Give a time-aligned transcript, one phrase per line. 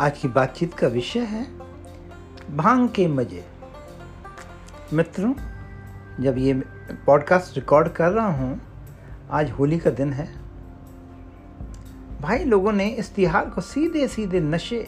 [0.00, 1.42] आज की बातचीत का विषय है
[2.56, 3.44] भाँग के मज़े।
[4.92, 5.32] मित्रों,
[6.20, 6.52] जब ये
[7.06, 8.60] पॉडकास्ट रिकॉर्ड कर रहा हूँ,
[9.30, 10.28] आज होली का दिन है।
[12.20, 14.86] भाई लोगों ने इस तिहार को सीधे सीधे नशे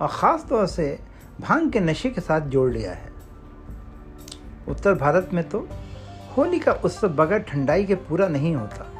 [0.00, 0.98] और ख़ास तौर से
[1.40, 3.12] भाँग के नशे के साथ जोड़ लिया है।
[4.68, 5.66] उत्तर भारत में तो
[6.36, 8.90] होली का उत्सव बगैर ठंडाई के पूरा नहीं होता।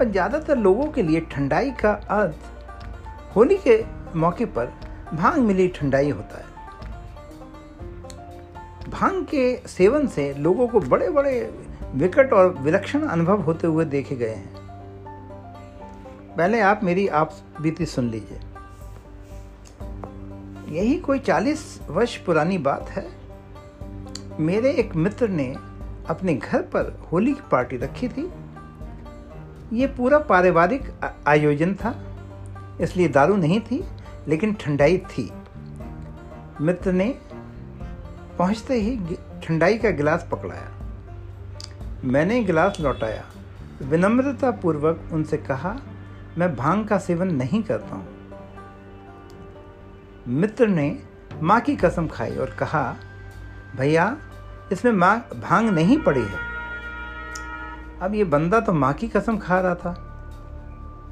[0.00, 4.72] और ज़्यादातर लोगों के लिए ठंडाई का अर्थ होली के मौके पर
[5.14, 6.50] भाँग मिली ठंडाई होता है।
[8.90, 11.52] भाँग के सेवन से लोगों को बड़े बड़े
[11.94, 14.52] विकट और विलक्षण अनुभव होते हुए देखे गए हैं।
[16.36, 18.40] पहले आप मेरी आप बीती सुन लीजिए।
[20.78, 23.06] यही कोई चालीस वर्ष पुरानी बात है।
[24.40, 25.54] मेरे एक मित्र ने
[26.08, 28.30] अपने घर पर होली की पार्टी रखी थी।
[29.72, 30.92] ये पूरा पारिवारिक
[31.26, 31.94] आयोजन था,
[32.80, 33.84] इसलिए दारू नहीं थी।
[34.28, 35.32] लेकिन ठंडाई थी।
[36.60, 37.18] मित्र ने
[38.38, 40.70] पहुँचते ही ठंडाई का गिलास पकड़ाया।
[42.04, 43.24] मैंने गिलास लौटाया।
[43.82, 45.76] विनम्रता पूर्वक उनसे कहा,
[46.38, 48.08] मैं भाँग का सेवन नहीं करता हूँ।
[50.28, 51.02] मित्र ने
[51.42, 52.96] माँ की कसम खाई और कहा,
[53.76, 54.16] भैया,
[54.72, 56.38] इसमें माँ, भाँग नहीं पड़ी है।
[58.02, 60.08] अब ये बंदा तो माँ की कसम खा रहा था।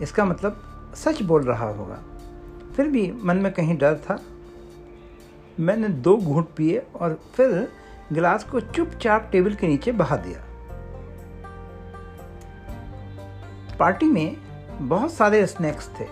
[0.03, 0.63] इसका मतलब
[0.95, 1.99] सच बोल रहा होगा।
[2.77, 4.19] फिर भी मन में कहीं डर था।
[5.61, 7.69] मैंने दो घूंट पिए और फिर
[8.13, 10.45] गिलास को चुपचाप टेबल के नीचे बहा दिया।
[13.79, 14.37] पार्टी में
[14.81, 16.07] बहुत सारे स्नैक्स थे,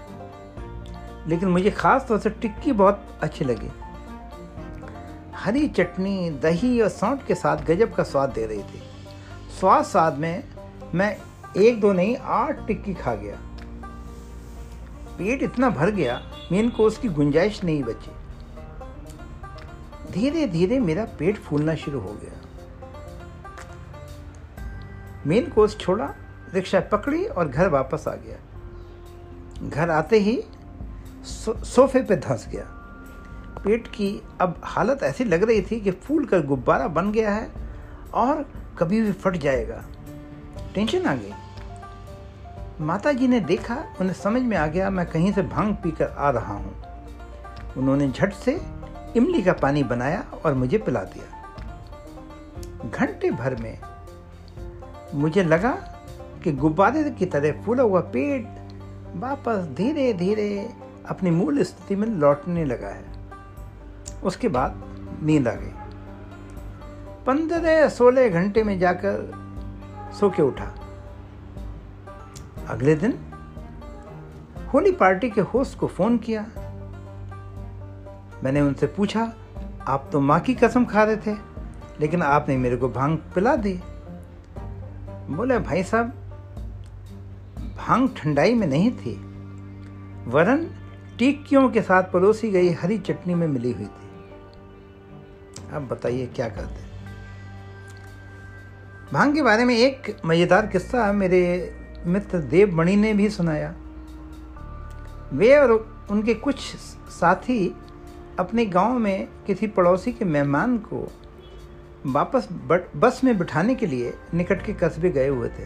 [1.29, 3.71] लेकिन मुझे खास तौर से टिक्की बहुत अच्छी लगी।
[5.35, 8.83] हरी चटनी, दही और सौंठ के साथ गजब का स्वाद दे रही थी।
[9.61, 10.45] स्वाद स्वाद में
[10.95, 11.17] मैं
[11.57, 13.39] एक दो नहीं, आठ टिक्की खा गया।
[15.19, 16.21] पेट इतना भर गया
[16.53, 18.11] मेन कोर्स की गुंजाइश नहीं बची।
[20.13, 22.41] धीरे धीरे मेरा पेट फूलना शुरू हो गया।
[25.27, 26.15] मेन कोर्स छोड़ा
[26.55, 28.39] रिक्शा पकड़ी और घर वापस आ गया।
[29.69, 30.45] घर आते ही
[31.23, 32.65] सो, सोफे पे धंस गया।
[33.65, 37.51] पेट की अब हालत ऐसी लग रही थी कि फूल कर गुब्बारा बन गया है
[38.15, 38.43] और
[38.79, 39.85] कभी भी फट जाएगा।
[40.75, 41.33] टेंशन आ गई।
[42.81, 46.31] माता जी ने देखा, उन्हें समझ में आ गया, मैं कहीं से भाँग पीकर आ
[46.31, 46.83] रहा हूँ।
[47.77, 48.61] उन्होंने झट से
[49.17, 51.35] इमली का पानी बनाया और मुझे पिला दिया।
[52.91, 53.79] घंटे भर में
[55.15, 55.71] मुझे लगा
[56.45, 58.49] कि गुब्बारे की तरह फूला हुआ पेट
[59.17, 60.71] वापस धीरे धीरे
[61.09, 63.05] अपनी मूल स्थिति में लौटने लगा है।
[64.25, 64.83] उसके बाद
[65.23, 65.73] नींद आ गई।
[67.27, 69.33] पंद्रह सोलह घंटे में जाकर
[70.21, 70.78] सो के उठा।
[72.69, 73.19] अगले दिन
[74.75, 76.41] होली पार्टी के होस्ट को फ़ोन किया।
[78.45, 79.33] मैंने उनसे पूछा,
[79.89, 81.35] आप तो माँ की कसम खा रहे थे,
[82.01, 83.73] लेकिन आपने मेरे को भाँग पिला दी।
[85.31, 86.13] बोले, भाई साहब,
[87.79, 89.15] भाँग ठंडाई में नहीं थी,
[90.27, 90.67] वरन
[91.19, 94.09] टिक्कियों के साथ परोसी गई हरी चटनी में मिली हुई थी।
[95.73, 96.87] अब बताइए, क्या करते?
[99.13, 101.75] भाँग के बारे में एक मज़ेदार किस्सा मेरे
[102.07, 103.75] मित्र देव मणि ने भी सुनाया।
[105.33, 105.73] वे और
[106.11, 106.61] उनके कुछ
[107.11, 107.77] साथी
[108.39, 111.13] अपने गाँव में किसी पड़ोसी के मेहमान को
[112.07, 112.49] वापस
[112.97, 115.65] बस में बिठाने के लिए निकट के कस्बे गए हुए थे।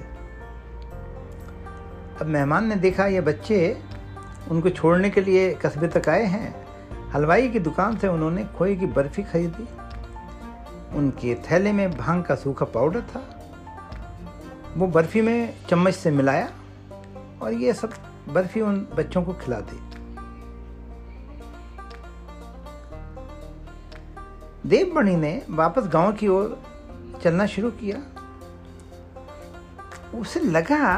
[2.21, 3.78] अब मेहमान ने देखा ये बच्चे
[4.50, 6.54] उनको छोड़ने के लिए कस्बे तक आए हैं।
[7.10, 9.69] हलवाई की दुकान से उन्होंने खोए की बर्फ़ी खरीदी।
[10.97, 13.41] उनके थैले में भाँग का सूखा पाउडर था।
[14.77, 16.53] वो बर्फ़ी में चम्मच से मिलाया
[17.43, 17.93] और ये सब
[18.28, 19.81] बर्फ़ी उन बच्चों को खिला दी।
[24.69, 26.62] देवमणि ने वापस गाँव की ओर
[27.22, 28.03] चलना शुरू किया।
[30.19, 30.97] उसे लगा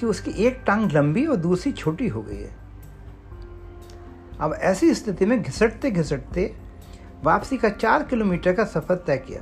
[0.00, 2.56] कि उसकी एक टांग लंबी और दूसरी छोटी हो गई है।
[4.40, 6.54] अब ऐसी स्थिति में घिसटते घिसटते
[7.24, 9.40] वापसी का चार किलोमीटर का सफ़र तय किया।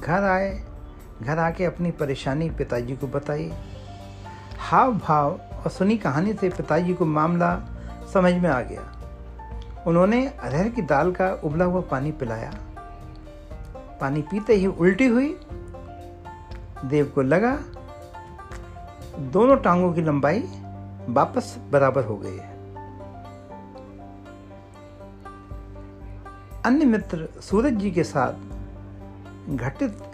[0.00, 0.71] घर आए
[1.22, 3.52] घर आके अपनी परेशानी पिताजी को बताई
[4.58, 7.54] हाव भाव और सुनी कहानी से पिताजी को मामला
[8.12, 8.82] समझ में आ गया।
[9.86, 12.52] उन्होंने अरहर की दाल का उबला हुआ पानी पिलाया।
[14.00, 15.28] पानी पीते ही उल्टी हुई।
[16.84, 17.56] देव को लगा,
[19.18, 20.40] दोनों टांगों की लंबाई
[21.08, 22.50] वापस बराबर हो गई है।
[26.64, 28.32] अन्य मित्र सूरज जी के साथ
[29.50, 30.11] घटित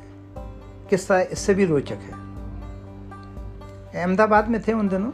[0.90, 2.28] किस्सा इससे भी रोचक है।
[4.02, 5.12] अहमदाबाद में थे उन दिनों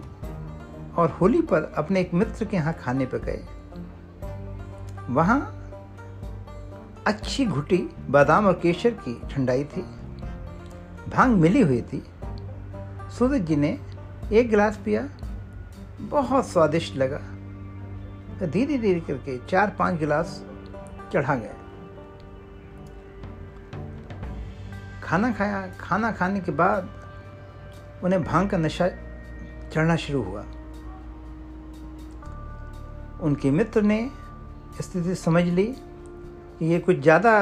[0.92, 3.44] और होली पर अपने एक मित्र के यहाँ खाने पर गए।
[5.10, 5.60] वहाँ
[7.06, 9.82] अच्छी घुटी, बादाम और केसर की ठंडाई थी।
[11.10, 12.04] भाँग मिली हुई थी।
[13.18, 13.78] सूरज जी ने
[14.32, 15.08] एक गिलास पिया।
[16.00, 17.20] बहुत स्वादिष्ट लगा।
[18.46, 20.44] धीरे धीरे करके चार पाँच गिलास
[21.12, 21.52] चढ़ा गए
[25.14, 26.88] खाना खाया, खाना खाने के बाद
[28.04, 28.88] उन्हें भाँग का नशा
[29.72, 30.40] चढ़ना शुरू हुआ।
[33.22, 34.10] उनके मित्र ने
[34.80, 35.66] स्थिति समझ ली
[36.58, 37.34] कि ये कुछ ज़्यादा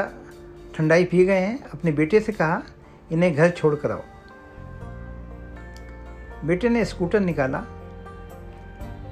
[0.76, 2.62] ठंडाई पी गए हैं। अपने बेटे से कहा,
[3.12, 4.02] इन्हें घर छोड़ कर आओ।
[6.44, 7.64] बेटे ने स्कूटर निकाला।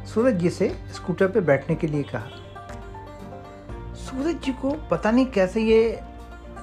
[0.06, 2.28] सूरज जी से स्कूटर पर बैठने के लिए कहा।
[3.96, 6.00] सूरज जी को पता नहीं कैसे ये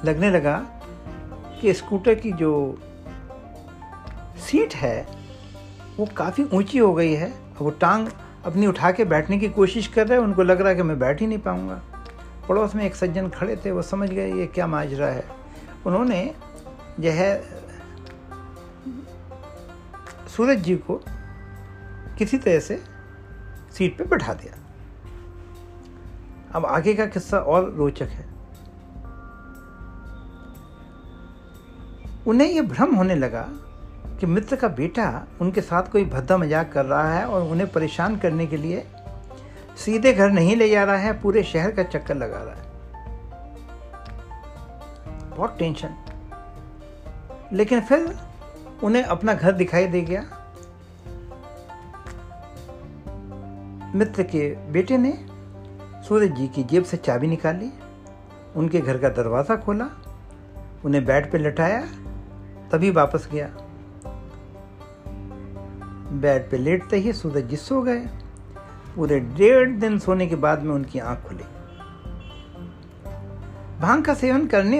[0.05, 0.65] लगने लगा
[1.61, 2.79] कि स्कूटर की जो
[4.37, 5.07] सीट है,
[5.97, 8.07] वो काफ़ी ऊँची हो गई है। वो टांग
[8.45, 10.99] अपनी उठा के बैठने की कोशिश कर रहे हैं, उनको लग रहा है कि मैं
[10.99, 11.81] बैठ ही नहीं पाऊँगा।
[12.49, 15.25] पड़ोस में एक सज्जन खड़े थे, वो समझ गए, ये क्या माजरा है?
[15.85, 16.35] उन्होंने
[16.99, 17.43] जो है
[20.27, 21.01] सूरज जी को
[22.17, 22.81] किसी तरह से
[23.71, 24.57] सीट पे बैठा दिया।
[26.51, 28.36] अब आगे का किस्सा और रोचक है।
[32.27, 33.41] उन्हें यह भ्रम होने लगा
[34.19, 38.15] कि मित्र का बेटा उनके साथ कोई भद्दा मज़ाक कर रहा है और उन्हें परेशान
[38.17, 38.85] करने के लिए
[39.77, 42.65] सीधे घर नहीं ले जा रहा है, पूरे शहर का चक्कर लगा रहा है।
[45.29, 45.95] बहुत टेंशन
[47.53, 48.15] लेकिन फिर
[48.83, 50.21] उन्हें अपना घर दिखाई दे गया।
[53.95, 55.13] मित्र के बेटे ने
[56.07, 57.71] सूरज जी की जेब से चाबी निकाली,
[58.55, 59.89] उनके घर का दरवाज़ा खोला,
[60.85, 61.81] उन्हें बेड पर लटाया
[62.71, 63.49] तभी वापस गया।
[66.13, 67.99] बेड पे लेटते ही सूरज जी सो गए।
[68.95, 71.43] पूरे डेढ़ दिन सोने के बाद में उनकी आँख खुली।
[73.81, 74.79] भाँग का सेवन करने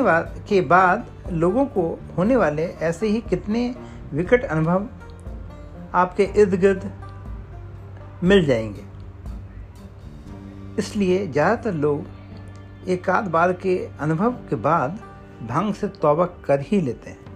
[0.50, 1.84] के बाद लोगों को
[2.18, 3.64] होने वाले ऐसे ही कितने
[4.14, 4.88] विकट अनुभव
[5.94, 6.92] आपके इर्द गिर्द
[8.24, 8.86] मिल जाएँगे।
[10.80, 15.00] इसलिए ज़्यादातर लोग एक आध बार के अनुभव के बाद
[15.48, 17.27] भाँग से तौबा कर ही लेते हैं।